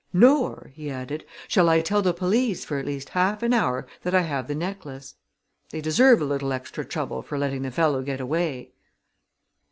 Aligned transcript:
Nor," 0.13 0.71
he 0.73 0.89
added, 0.89 1.25
"shall 1.47 1.69
I 1.69 1.81
tell 1.81 2.01
the 2.01 2.11
police 2.11 2.65
for 2.65 2.79
at 2.79 2.87
least 2.87 3.09
half 3.09 3.43
an 3.43 3.53
hour 3.53 3.85
that 4.01 4.15
I 4.15 4.21
have 4.21 4.47
the 4.47 4.55
necklace. 4.55 5.13
They 5.69 5.79
deserve 5.79 6.19
a 6.21 6.25
little 6.25 6.51
extra 6.53 6.83
trouble 6.83 7.21
for 7.21 7.37
letting 7.37 7.61
the 7.61 7.69
fellow 7.69 8.01
get 8.01 8.19
away." 8.19 8.71